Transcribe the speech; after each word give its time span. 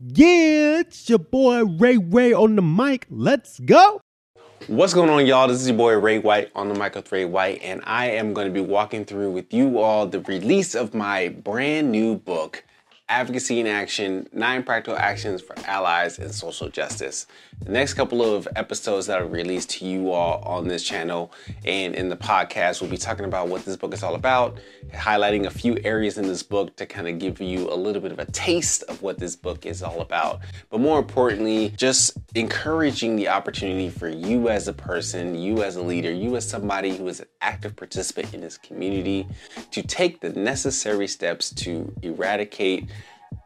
Yeah, 0.00 0.80
it's 0.80 1.08
your 1.08 1.20
boy 1.20 1.64
Ray 1.64 1.98
Ray 1.98 2.32
on 2.32 2.56
the 2.56 2.62
mic. 2.62 3.06
Let's 3.10 3.60
go. 3.60 4.00
What's 4.66 4.92
going 4.92 5.08
on, 5.08 5.24
y'all? 5.24 5.46
This 5.46 5.60
is 5.60 5.68
your 5.68 5.76
boy 5.76 5.96
Ray 5.96 6.18
White 6.18 6.50
on 6.56 6.68
the 6.68 6.74
mic 6.74 6.96
with 6.96 7.12
Ray 7.12 7.24
White, 7.24 7.60
and 7.62 7.80
I 7.86 8.10
am 8.10 8.34
going 8.34 8.48
to 8.48 8.52
be 8.52 8.60
walking 8.60 9.04
through 9.04 9.30
with 9.30 9.54
you 9.54 9.78
all 9.78 10.08
the 10.08 10.18
release 10.22 10.74
of 10.74 10.94
my 10.94 11.28
brand 11.28 11.92
new 11.92 12.16
book, 12.16 12.64
Advocacy 13.10 13.60
in 13.60 13.66
Action 13.66 14.26
Nine 14.32 14.62
Practical 14.62 14.98
Actions 14.98 15.42
for 15.42 15.54
Allies 15.66 16.18
in 16.18 16.32
Social 16.32 16.70
Justice. 16.70 17.26
The 17.60 17.70
next 17.70 17.94
couple 17.94 18.22
of 18.24 18.48
episodes 18.56 19.08
that 19.08 19.20
are 19.20 19.26
released 19.26 19.68
to 19.72 19.84
you 19.84 20.10
all 20.10 20.40
on 20.42 20.68
this 20.68 20.82
channel 20.82 21.30
and 21.66 21.94
in 21.94 22.08
the 22.08 22.16
podcast, 22.16 22.80
we'll 22.80 22.88
be 22.88 22.96
talking 22.96 23.26
about 23.26 23.48
what 23.48 23.66
this 23.66 23.76
book 23.76 23.92
is 23.92 24.02
all 24.02 24.14
about, 24.14 24.58
highlighting 24.94 25.44
a 25.44 25.50
few 25.50 25.76
areas 25.84 26.16
in 26.16 26.26
this 26.26 26.42
book 26.42 26.74
to 26.76 26.86
kind 26.86 27.06
of 27.06 27.18
give 27.18 27.42
you 27.42 27.70
a 27.70 27.76
little 27.76 28.00
bit 28.00 28.10
of 28.10 28.18
a 28.18 28.24
taste 28.32 28.82
of 28.84 29.02
what 29.02 29.18
this 29.18 29.36
book 29.36 29.66
is 29.66 29.82
all 29.82 30.00
about. 30.00 30.40
But 30.70 30.80
more 30.80 30.98
importantly, 30.98 31.74
just 31.76 32.16
encouraging 32.34 33.16
the 33.16 33.28
opportunity 33.28 33.90
for 33.90 34.08
you 34.08 34.48
as 34.48 34.66
a 34.66 34.72
person, 34.72 35.34
you 35.34 35.62
as 35.62 35.76
a 35.76 35.82
leader, 35.82 36.10
you 36.10 36.36
as 36.36 36.48
somebody 36.48 36.96
who 36.96 37.06
is 37.08 37.20
an 37.20 37.26
active 37.42 37.76
participant 37.76 38.32
in 38.32 38.40
this 38.40 38.56
community 38.56 39.28
to 39.72 39.82
take 39.82 40.22
the 40.22 40.30
necessary 40.30 41.06
steps 41.06 41.50
to 41.50 41.94
eradicate 42.02 42.88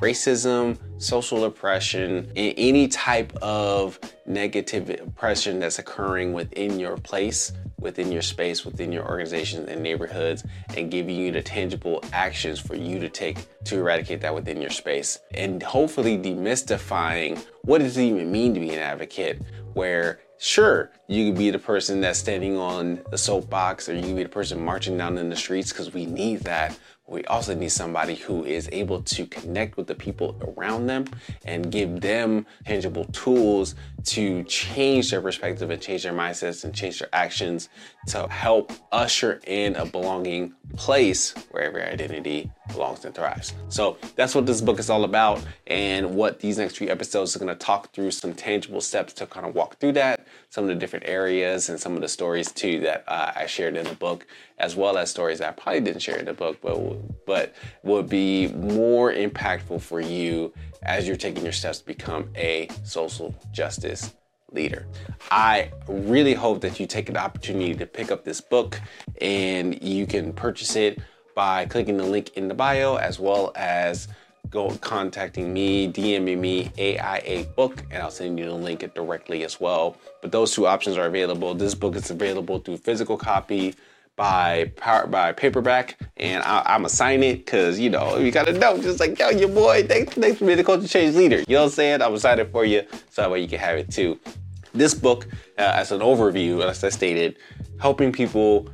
racism, 0.00 0.78
social 0.98 1.44
oppression, 1.44 2.30
and 2.36 2.54
any 2.56 2.88
type 2.88 3.34
of 3.42 3.98
negative 4.26 4.88
oppression 5.00 5.58
that's 5.58 5.78
occurring 5.78 6.32
within 6.32 6.78
your 6.78 6.96
place, 6.96 7.52
within 7.78 8.10
your 8.10 8.22
space, 8.22 8.64
within 8.64 8.92
your 8.92 9.06
organizations 9.06 9.68
and 9.68 9.82
neighborhoods, 9.82 10.44
and 10.76 10.90
giving 10.90 11.16
you 11.16 11.32
the 11.32 11.42
tangible 11.42 12.02
actions 12.12 12.58
for 12.58 12.74
you 12.74 12.98
to 12.98 13.08
take 13.08 13.38
to 13.64 13.78
eradicate 13.78 14.20
that 14.20 14.34
within 14.34 14.60
your 14.60 14.70
space. 14.70 15.18
And 15.32 15.62
hopefully 15.62 16.18
demystifying 16.18 17.44
what 17.62 17.78
does 17.78 17.96
it 17.96 18.04
even 18.04 18.30
mean 18.30 18.54
to 18.54 18.60
be 18.60 18.70
an 18.70 18.78
advocate, 18.78 19.42
where 19.74 20.20
Sure, 20.42 20.90
you 21.06 21.26
could 21.26 21.38
be 21.38 21.50
the 21.50 21.58
person 21.58 22.00
that's 22.00 22.18
standing 22.18 22.56
on 22.56 23.02
the 23.10 23.18
soapbox, 23.18 23.90
or 23.90 23.94
you 23.94 24.00
could 24.00 24.16
be 24.16 24.22
the 24.22 24.28
person 24.30 24.64
marching 24.64 24.96
down 24.96 25.18
in 25.18 25.28
the 25.28 25.36
streets 25.36 25.70
because 25.70 25.92
we 25.92 26.06
need 26.06 26.40
that 26.40 26.78
we 27.10 27.24
also 27.24 27.54
need 27.54 27.72
somebody 27.72 28.14
who 28.14 28.44
is 28.44 28.68
able 28.70 29.02
to 29.02 29.26
connect 29.26 29.76
with 29.76 29.88
the 29.88 29.94
people 29.96 30.36
around 30.56 30.86
them 30.86 31.04
and 31.44 31.70
give 31.70 32.00
them 32.00 32.46
tangible 32.64 33.04
tools 33.06 33.74
to 34.04 34.44
change 34.44 35.10
their 35.10 35.20
perspective 35.20 35.70
and 35.70 35.82
change 35.82 36.04
their 36.04 36.12
mindsets 36.12 36.64
and 36.64 36.72
change 36.72 37.00
their 37.00 37.08
actions 37.12 37.68
to 38.06 38.28
help 38.28 38.72
usher 38.92 39.40
in 39.48 39.74
a 39.74 39.84
belonging 39.84 40.54
place 40.76 41.34
where 41.50 41.64
every 41.64 41.82
identity 41.82 42.50
belongs 42.68 43.04
and 43.04 43.14
thrives. 43.14 43.54
So 43.68 43.98
that's 44.14 44.34
what 44.34 44.46
this 44.46 44.60
book 44.60 44.78
is 44.78 44.88
all 44.88 45.02
about, 45.02 45.44
and 45.80 46.14
what 46.14 46.40
these 46.40 46.58
next 46.58 46.76
few 46.76 46.90
episodes 46.90 47.34
are 47.34 47.38
going 47.38 47.48
to 47.48 47.54
talk 47.54 47.90
through 47.94 48.10
some 48.10 48.34
tangible 48.34 48.82
steps 48.82 49.14
to 49.14 49.26
kind 49.26 49.46
of 49.46 49.54
walk 49.54 49.78
through 49.78 49.92
that, 49.92 50.26
some 50.50 50.64
of 50.64 50.68
the 50.68 50.74
different 50.74 51.06
areas, 51.08 51.70
and 51.70 51.80
some 51.80 51.94
of 51.94 52.02
the 52.02 52.08
stories 52.08 52.52
too 52.52 52.80
that 52.80 53.02
uh, 53.08 53.32
I 53.34 53.46
shared 53.46 53.78
in 53.78 53.86
the 53.86 53.94
book, 53.94 54.26
as 54.58 54.76
well 54.76 54.98
as 54.98 55.10
stories 55.10 55.38
that 55.38 55.48
I 55.48 55.52
probably 55.52 55.80
didn't 55.80 56.02
share 56.02 56.18
in 56.18 56.26
the 56.26 56.34
book, 56.34 56.58
but 56.60 56.76
but 57.24 57.54
would 57.82 58.10
be 58.10 58.48
more 58.48 59.10
impactful 59.10 59.80
for 59.80 60.02
you 60.02 60.52
as 60.82 61.08
you're 61.08 61.16
taking 61.16 61.44
your 61.44 61.52
steps 61.52 61.78
to 61.78 61.86
become 61.86 62.28
a 62.36 62.68
social 62.84 63.34
justice 63.50 64.12
leader. 64.52 64.86
I 65.30 65.70
really 65.88 66.34
hope 66.34 66.60
that 66.60 66.78
you 66.78 66.86
take 66.86 67.08
an 67.08 67.16
opportunity 67.16 67.74
to 67.74 67.86
pick 67.86 68.10
up 68.10 68.22
this 68.22 68.42
book 68.42 68.78
and 69.22 69.82
you 69.82 70.06
can 70.06 70.34
purchase 70.34 70.76
it 70.76 71.00
by 71.34 71.64
clicking 71.64 71.96
the 71.96 72.04
link 72.04 72.36
in 72.36 72.48
the 72.48 72.54
bio 72.54 72.96
as 72.96 73.18
well 73.18 73.52
as 73.56 74.08
go 74.50 74.70
contacting 74.78 75.52
me, 75.52 75.90
DMing 75.90 76.38
me 76.38 76.72
AIA 76.78 77.44
book, 77.44 77.84
and 77.90 78.02
I'll 78.02 78.10
send 78.10 78.38
you 78.38 78.46
the 78.46 78.54
link 78.54 78.80
directly 78.94 79.44
as 79.44 79.60
well. 79.60 79.96
But 80.20 80.32
those 80.32 80.52
two 80.52 80.66
options 80.66 80.96
are 80.98 81.06
available. 81.06 81.54
This 81.54 81.74
book 81.74 81.94
is 81.94 82.10
available 82.10 82.58
through 82.58 82.78
physical 82.78 83.16
copy 83.16 83.74
by 84.16 84.70
power 84.76 85.06
by 85.06 85.32
paperback, 85.32 85.98
and 86.16 86.42
I, 86.42 86.74
am 86.74 86.80
gonna 86.80 86.88
sign 86.90 87.22
it 87.22 87.46
because 87.46 87.78
you 87.78 87.88
know 87.88 88.18
you 88.18 88.30
gotta 88.30 88.52
know, 88.52 88.76
just 88.78 89.00
like 89.00 89.18
yo, 89.18 89.30
your 89.30 89.48
boy, 89.48 89.86
thanks, 89.86 90.14
thanks 90.14 90.38
for 90.38 90.44
being 90.44 90.58
the 90.58 90.64
culture 90.64 90.88
change 90.88 91.14
leader. 91.16 91.38
You 91.38 91.54
know 91.54 91.60
what 91.60 91.64
I'm 91.66 91.70
saying? 91.70 92.02
I'm 92.02 92.14
excited 92.14 92.50
for 92.50 92.64
you, 92.64 92.82
so 93.10 93.22
that 93.22 93.30
way 93.30 93.40
you 93.40 93.48
can 93.48 93.60
have 93.60 93.78
it 93.78 93.90
too. 93.90 94.18
This 94.74 94.94
book, 94.94 95.26
uh, 95.58 95.72
as 95.74 95.90
an 95.90 96.00
overview, 96.00 96.62
as 96.62 96.84
I 96.84 96.90
stated, 96.90 97.36
helping 97.80 98.12
people 98.12 98.68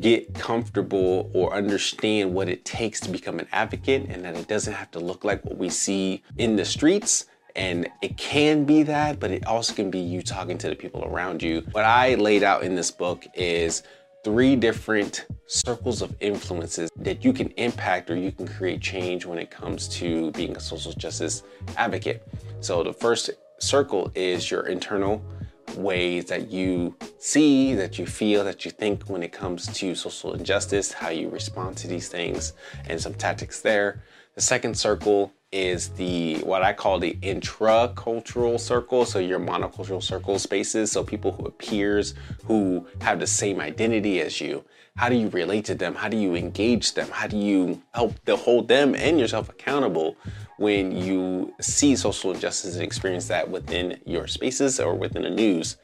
get 0.00 0.34
comfortable 0.34 1.30
or 1.34 1.54
understand 1.54 2.34
what 2.34 2.48
it 2.48 2.64
takes 2.64 3.00
to 3.00 3.10
become 3.10 3.38
an 3.38 3.46
advocate, 3.52 4.06
and 4.08 4.24
that 4.24 4.34
it 4.36 4.48
doesn't 4.48 4.74
have 4.74 4.90
to 4.92 5.00
look 5.00 5.24
like 5.24 5.44
what 5.44 5.56
we 5.56 5.68
see 5.68 6.22
in 6.36 6.56
the 6.56 6.64
streets 6.64 7.26
and 7.56 7.88
it 8.02 8.18
can 8.18 8.64
be 8.64 8.82
that, 8.82 9.18
but 9.18 9.30
it 9.30 9.46
also 9.46 9.72
can 9.72 9.90
be 9.90 9.98
you 9.98 10.22
talking 10.22 10.58
to 10.58 10.68
the 10.68 10.76
people 10.76 11.04
around 11.04 11.42
you. 11.42 11.62
What 11.72 11.84
I 11.84 12.14
laid 12.14 12.42
out 12.42 12.62
in 12.62 12.74
this 12.74 12.90
book 12.90 13.26
is 13.34 13.82
three 14.22 14.56
different 14.56 15.26
circles 15.46 16.02
of 16.02 16.14
influences 16.20 16.90
that 16.96 17.24
you 17.24 17.32
can 17.32 17.48
impact 17.52 18.10
or 18.10 18.16
you 18.16 18.30
can 18.30 18.46
create 18.46 18.82
change 18.82 19.24
when 19.24 19.38
it 19.38 19.50
comes 19.50 19.88
to 19.88 20.30
being 20.32 20.54
a 20.54 20.60
social 20.60 20.92
justice 20.92 21.44
advocate. 21.78 22.28
So 22.60 22.82
the 22.82 22.92
first 22.92 23.30
circle 23.58 24.12
is 24.14 24.50
your 24.50 24.66
internal 24.66 25.24
ways 25.76 26.26
that 26.26 26.50
you 26.50 26.96
see, 27.18 27.74
that 27.74 27.98
you 27.98 28.06
feel, 28.06 28.44
that 28.44 28.64
you 28.64 28.70
think 28.70 29.04
when 29.04 29.22
it 29.22 29.32
comes 29.32 29.66
to 29.78 29.94
social 29.94 30.34
injustice, 30.34 30.92
how 30.92 31.08
you 31.08 31.28
respond 31.28 31.76
to 31.78 31.88
these 31.88 32.08
things, 32.08 32.52
and 32.88 33.00
some 33.00 33.14
tactics 33.14 33.60
there. 33.60 34.02
The 34.34 34.40
second 34.40 34.76
circle 34.76 35.32
is 35.52 35.88
the 35.90 36.38
what 36.38 36.62
I 36.62 36.72
call 36.72 36.98
the 36.98 37.14
intracultural 37.22 38.58
circle. 38.58 39.04
So 39.04 39.18
your 39.18 39.38
monocultural 39.38 40.02
circle 40.02 40.38
spaces. 40.38 40.92
So 40.92 41.04
people 41.04 41.32
who 41.32 41.46
are 41.46 41.52
peers 41.52 42.14
who 42.44 42.86
have 43.00 43.20
the 43.20 43.26
same 43.26 43.60
identity 43.60 44.20
as 44.20 44.40
you. 44.40 44.64
How 44.96 45.08
do 45.08 45.14
you 45.14 45.28
relate 45.28 45.66
to 45.66 45.74
them? 45.74 45.94
How 45.94 46.08
do 46.08 46.16
you 46.16 46.34
engage 46.34 46.94
them? 46.94 47.08
How 47.10 47.26
do 47.26 47.36
you 47.36 47.82
help 47.92 48.24
to 48.24 48.36
hold 48.36 48.68
them 48.68 48.94
and 48.94 49.20
yourself 49.20 49.48
accountable 49.50 50.16
when 50.56 50.90
you 50.90 51.54
see 51.60 51.96
social 51.96 52.32
injustice 52.32 52.74
and 52.74 52.82
experience 52.82 53.28
that 53.28 53.50
within 53.50 54.00
your 54.06 54.26
spaces 54.26 54.80
or 54.80 54.94
within 54.94 55.22
the 55.22 55.30
news? 55.30 55.76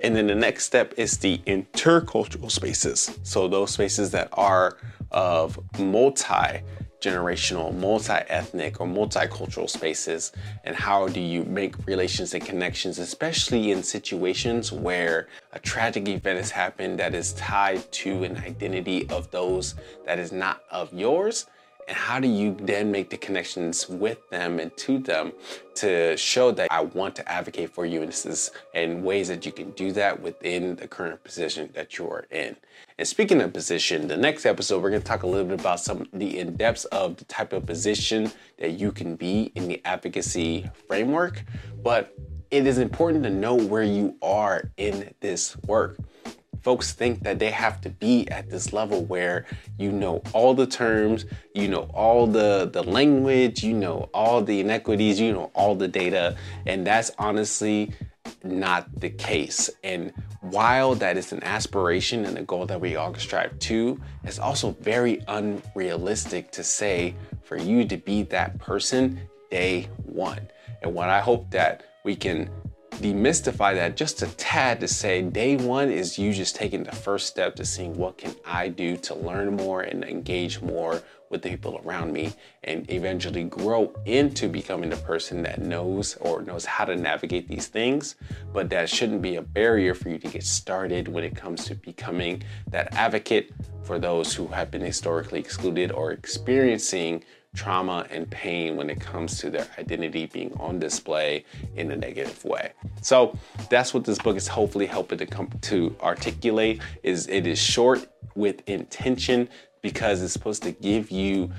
And 0.00 0.14
then 0.14 0.26
the 0.26 0.34
next 0.34 0.64
step 0.66 0.94
is 0.96 1.18
the 1.18 1.38
intercultural 1.46 2.50
spaces. 2.50 3.18
So 3.22 3.48
those 3.48 3.70
spaces 3.70 4.10
that 4.10 4.28
are 4.32 4.76
of 5.10 5.58
multi 5.78 6.62
generational, 7.06 7.74
multi 7.74 8.12
ethnic, 8.28 8.80
or 8.80 8.86
multicultural 8.86 9.68
spaces? 9.70 10.32
And 10.64 10.74
how 10.74 11.06
do 11.08 11.20
you 11.20 11.44
make 11.44 11.74
relations 11.86 12.34
and 12.34 12.44
connections, 12.44 12.98
especially 12.98 13.70
in 13.70 13.82
situations 13.82 14.72
where 14.72 15.28
a 15.52 15.58
tragic 15.58 16.08
event 16.08 16.38
has 16.38 16.50
happened 16.50 16.98
that 16.98 17.14
is 17.14 17.32
tied 17.34 17.90
to 17.92 18.24
an 18.24 18.36
identity 18.38 19.08
of 19.08 19.30
those 19.30 19.74
that 20.04 20.18
is 20.18 20.32
not 20.32 20.62
of 20.70 20.92
yours? 20.92 21.46
And 21.88 21.96
how 21.96 22.18
do 22.18 22.26
you 22.26 22.56
then 22.60 22.90
make 22.90 23.10
the 23.10 23.16
connections 23.16 23.88
with 23.88 24.28
them 24.30 24.58
and 24.58 24.76
to 24.78 24.98
them 24.98 25.32
to 25.76 26.16
show 26.16 26.50
that 26.50 26.68
I 26.70 26.80
want 26.80 27.14
to 27.16 27.30
advocate 27.30 27.70
for 27.70 27.86
you? 27.86 28.02
And 28.02 28.08
this 28.08 28.26
is 28.26 28.50
in 28.74 29.04
ways 29.04 29.28
that 29.28 29.46
you 29.46 29.52
can 29.52 29.70
do 29.72 29.92
that 29.92 30.20
within 30.20 30.74
the 30.76 30.88
current 30.88 31.22
position 31.22 31.70
that 31.74 31.96
you 31.96 32.08
are 32.08 32.26
in. 32.30 32.56
And 32.98 33.06
speaking 33.06 33.40
of 33.40 33.52
position, 33.52 34.08
the 34.08 34.16
next 34.16 34.46
episode, 34.46 34.82
we're 34.82 34.90
to 34.90 35.00
talk 35.00 35.22
a 35.22 35.26
little 35.28 35.46
bit 35.46 35.60
about 35.60 35.78
some 35.78 36.08
the 36.12 36.38
in 36.38 36.56
depths 36.56 36.86
of 36.86 37.16
the 37.16 37.24
type 37.26 37.52
of 37.52 37.66
position 37.66 38.32
that 38.58 38.72
you 38.72 38.90
can 38.90 39.14
be 39.14 39.52
in 39.54 39.68
the 39.68 39.80
advocacy 39.84 40.68
framework. 40.88 41.44
But 41.84 42.16
it 42.50 42.66
is 42.66 42.78
important 42.78 43.22
to 43.24 43.30
know 43.30 43.54
where 43.54 43.82
you 43.82 44.16
are 44.22 44.70
in 44.76 45.14
this 45.20 45.56
work 45.66 45.98
folks 46.66 46.92
think 46.92 47.22
that 47.22 47.38
they 47.38 47.52
have 47.52 47.80
to 47.80 47.88
be 47.88 48.28
at 48.28 48.50
this 48.50 48.72
level 48.72 49.04
where 49.04 49.46
you 49.78 49.92
know 49.92 50.20
all 50.32 50.52
the 50.52 50.66
terms, 50.66 51.24
you 51.54 51.68
know 51.68 51.88
all 51.94 52.26
the 52.26 52.68
the 52.72 52.82
language, 52.82 53.62
you 53.62 53.72
know 53.72 54.10
all 54.12 54.42
the 54.42 54.58
inequities, 54.58 55.20
you 55.20 55.32
know 55.32 55.48
all 55.54 55.76
the 55.76 55.86
data, 55.86 56.36
and 56.66 56.84
that's 56.84 57.12
honestly 57.20 57.92
not 58.42 58.82
the 58.98 59.10
case. 59.10 59.70
And 59.84 60.12
while 60.40 60.96
that 60.96 61.16
is 61.16 61.30
an 61.30 61.40
aspiration 61.44 62.24
and 62.24 62.36
a 62.36 62.42
goal 62.42 62.66
that 62.66 62.80
we 62.80 62.96
all 62.96 63.14
strive 63.14 63.56
to, 63.70 64.00
it's 64.24 64.40
also 64.40 64.72
very 64.80 65.22
unrealistic 65.28 66.50
to 66.50 66.64
say 66.64 67.14
for 67.44 67.56
you 67.56 67.84
to 67.86 67.96
be 67.96 68.24
that 68.24 68.58
person 68.58 69.20
day 69.52 69.88
one. 70.02 70.48
And 70.82 70.92
what 70.94 71.10
I 71.10 71.20
hope 71.20 71.48
that 71.52 71.84
we 72.02 72.16
can 72.16 72.50
demystify 72.96 73.74
that 73.74 73.96
just 73.96 74.22
a 74.22 74.26
tad 74.36 74.80
to 74.80 74.88
say 74.88 75.22
day 75.22 75.56
one 75.56 75.90
is 75.90 76.18
you 76.18 76.32
just 76.32 76.56
taking 76.56 76.82
the 76.82 76.92
first 76.92 77.26
step 77.26 77.54
to 77.56 77.64
seeing 77.64 77.96
what 77.96 78.18
can 78.18 78.34
I 78.44 78.68
do 78.68 78.96
to 78.98 79.14
learn 79.14 79.56
more 79.56 79.82
and 79.82 80.02
engage 80.04 80.60
more 80.60 81.02
with 81.28 81.42
the 81.42 81.50
people 81.50 81.80
around 81.84 82.12
me 82.12 82.32
and 82.64 82.88
eventually 82.90 83.44
grow 83.44 83.92
into 84.04 84.48
becoming 84.48 84.90
the 84.90 84.96
person 84.96 85.42
that 85.42 85.60
knows 85.60 86.16
or 86.16 86.42
knows 86.42 86.64
how 86.64 86.84
to 86.84 86.96
navigate 86.96 87.48
these 87.48 87.66
things. 87.66 88.16
But 88.52 88.70
that 88.70 88.88
shouldn't 88.88 89.22
be 89.22 89.36
a 89.36 89.42
barrier 89.42 89.94
for 89.94 90.08
you 90.08 90.18
to 90.18 90.28
get 90.28 90.44
started 90.44 91.08
when 91.08 91.24
it 91.24 91.34
comes 91.34 91.64
to 91.66 91.74
becoming 91.74 92.42
that 92.70 92.92
advocate 92.94 93.52
for 93.82 93.98
those 93.98 94.34
who 94.34 94.46
have 94.48 94.70
been 94.70 94.82
historically 94.82 95.40
excluded 95.40 95.92
or 95.92 96.12
experiencing 96.12 97.24
trauma 97.56 98.06
and 98.10 98.30
pain 98.30 98.76
when 98.76 98.88
it 98.90 99.00
comes 99.00 99.38
to 99.40 99.50
their 99.50 99.66
identity 99.78 100.26
being 100.26 100.52
on 100.60 100.78
display 100.78 101.44
in 101.74 101.90
a 101.90 101.96
negative 101.96 102.44
way. 102.44 102.72
So 103.02 103.36
that's 103.70 103.92
what 103.92 104.04
this 104.04 104.18
book 104.18 104.36
is 104.36 104.46
hopefully 104.46 104.86
helping 104.86 105.18
to 105.18 105.26
come 105.26 105.50
to 105.62 105.96
articulate 106.00 106.80
is 107.02 107.26
it 107.28 107.46
is 107.46 107.58
short 107.58 108.06
with 108.34 108.62
intention 108.68 109.48
because 109.82 110.22
it's 110.22 110.32
supposed 110.32 110.62
to 110.64 110.72
give 110.72 111.10
you 111.10 111.50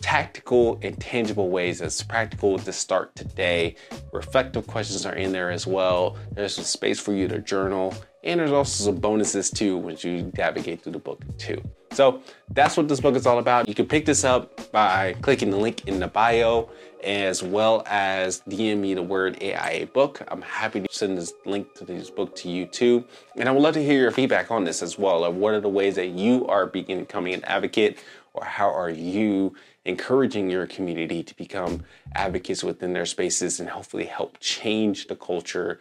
tactical 0.00 0.78
and 0.82 0.98
tangible 1.00 1.50
ways 1.50 1.78
that's 1.78 2.02
practical 2.02 2.58
to 2.58 2.72
start 2.72 3.14
today. 3.14 3.76
Reflective 4.12 4.66
questions 4.66 5.04
are 5.04 5.14
in 5.14 5.32
there 5.32 5.50
as 5.50 5.66
well. 5.66 6.16
There's 6.32 6.54
some 6.54 6.64
space 6.64 6.98
for 6.98 7.12
you 7.12 7.28
to 7.28 7.38
journal, 7.38 7.94
and 8.24 8.40
there's 8.40 8.52
also 8.52 8.84
some 8.84 8.96
bonuses 8.96 9.50
too 9.50 9.76
once 9.76 10.04
you 10.04 10.30
navigate 10.36 10.82
through 10.82 10.92
the 10.92 10.98
book 10.98 11.20
too. 11.38 11.62
So 11.92 12.22
that's 12.50 12.76
what 12.76 12.88
this 12.88 13.00
book 13.00 13.16
is 13.16 13.26
all 13.26 13.38
about. 13.38 13.68
You 13.68 13.74
can 13.74 13.86
pick 13.86 14.06
this 14.06 14.24
up 14.24 14.72
by 14.72 15.14
clicking 15.20 15.50
the 15.50 15.58
link 15.58 15.86
in 15.86 16.00
the 16.00 16.08
bio 16.08 16.70
as 17.04 17.42
well 17.42 17.82
as 17.86 18.42
DM 18.48 18.78
me 18.78 18.94
the 18.94 19.02
word 19.02 19.42
AIA 19.42 19.86
book. 19.86 20.22
I'm 20.28 20.40
happy 20.40 20.80
to 20.80 20.88
send 20.90 21.18
this 21.18 21.34
link 21.44 21.74
to 21.74 21.84
this 21.84 22.10
book 22.10 22.34
to 22.36 22.48
you 22.48 22.66
too. 22.66 23.04
And 23.36 23.48
I 23.48 23.52
would 23.52 23.62
love 23.62 23.74
to 23.74 23.84
hear 23.84 24.00
your 24.00 24.12
feedback 24.12 24.50
on 24.50 24.64
this 24.64 24.82
as 24.82 24.98
well. 24.98 25.24
Of 25.24 25.34
what 25.34 25.52
are 25.52 25.60
the 25.60 25.68
ways 25.68 25.96
that 25.96 26.08
you 26.08 26.46
are 26.46 26.66
becoming 26.66 27.34
an 27.34 27.44
advocate 27.44 27.98
or 28.34 28.44
how 28.44 28.72
are 28.72 28.90
you 28.90 29.54
encouraging 29.84 30.48
your 30.48 30.66
community 30.66 31.22
to 31.24 31.36
become 31.36 31.82
advocates 32.14 32.62
within 32.62 32.92
their 32.92 33.04
spaces 33.04 33.58
and 33.58 33.68
hopefully 33.68 34.04
help 34.04 34.38
change 34.38 35.08
the 35.08 35.16
culture 35.16 35.80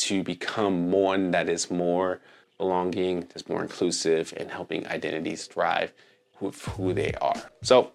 to 0.00 0.22
become 0.22 0.90
one 0.90 1.30
that 1.30 1.48
is 1.48 1.70
more 1.70 2.20
belonging, 2.58 3.20
that's 3.20 3.48
more 3.48 3.62
inclusive, 3.62 4.34
and 4.36 4.50
helping 4.50 4.86
identities 4.86 5.46
thrive 5.46 5.92
with 6.40 6.62
who 6.66 6.92
they 6.92 7.12
are. 7.20 7.50
So, 7.62 7.92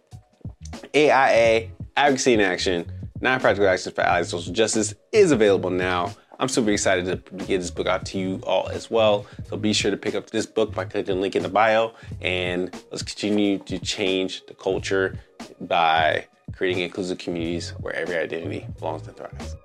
AIA, 0.96 1.70
Advocacy 1.96 2.34
in 2.34 2.42
Action, 2.42 2.92
Nine 3.22 3.40
Practical 3.40 3.70
Actions 3.70 3.96
for 3.96 4.02
Allied 4.02 4.26
Social 4.26 4.54
Justice 4.54 4.94
is 5.12 5.32
available 5.32 5.70
now. 5.70 6.14
I'm 6.40 6.50
super 6.50 6.70
excited 6.72 7.06
to 7.06 7.46
get 7.46 7.60
this 7.60 7.72
book 7.72 7.88
out 7.88 8.06
to 8.08 8.20
you 8.20 8.42
all 8.44 8.68
as 8.68 8.92
well. 8.92 9.26
So 9.48 9.56
be 9.56 9.72
sure 9.72 9.90
to 9.90 9.98
pick 9.98 10.16
up 10.16 10.30
this 10.30 10.46
book 10.46 10.74
by 10.74 10.84
clicking 10.84 11.16
the 11.16 11.22
link 11.22 11.36
in 11.36 11.44
the 11.44 11.50
bio 11.50 11.94
and 12.22 12.74
let's 12.92 13.04
continue 13.04 13.60
to 13.60 13.80
change 13.80 14.46
the 14.48 14.54
culture 14.54 15.18
by 15.62 16.26
creating 16.54 16.84
inclusive 16.84 17.18
communities 17.20 17.72
where 17.80 17.96
every 17.96 18.18
identity 18.18 18.68
belongs 18.78 19.08
and 19.08 19.16
thrives. 19.16 19.56